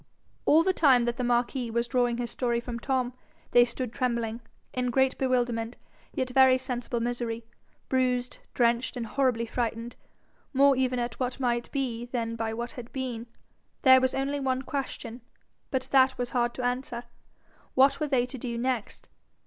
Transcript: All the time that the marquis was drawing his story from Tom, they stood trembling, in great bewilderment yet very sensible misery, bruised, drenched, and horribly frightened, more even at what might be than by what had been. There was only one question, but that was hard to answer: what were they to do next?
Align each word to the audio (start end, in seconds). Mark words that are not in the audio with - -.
All 0.45 0.63
the 0.63 0.73
time 0.73 1.05
that 1.05 1.17
the 1.17 1.23
marquis 1.23 1.69
was 1.69 1.87
drawing 1.87 2.17
his 2.17 2.31
story 2.31 2.59
from 2.59 2.79
Tom, 2.79 3.13
they 3.51 3.63
stood 3.65 3.93
trembling, 3.93 4.41
in 4.73 4.89
great 4.89 5.15
bewilderment 5.19 5.77
yet 6.11 6.31
very 6.31 6.57
sensible 6.57 6.99
misery, 6.99 7.45
bruised, 7.87 8.39
drenched, 8.55 8.97
and 8.97 9.05
horribly 9.05 9.45
frightened, 9.45 9.95
more 10.55 10.75
even 10.75 10.97
at 10.97 11.19
what 11.19 11.39
might 11.39 11.71
be 11.71 12.05
than 12.05 12.35
by 12.35 12.51
what 12.51 12.71
had 12.71 12.91
been. 12.91 13.27
There 13.83 14.01
was 14.01 14.15
only 14.15 14.39
one 14.39 14.63
question, 14.63 15.21
but 15.69 15.87
that 15.91 16.17
was 16.17 16.31
hard 16.31 16.55
to 16.55 16.63
answer: 16.65 17.03
what 17.75 17.99
were 17.99 18.07
they 18.07 18.25
to 18.25 18.39
do 18.39 18.57
next? 18.57 19.07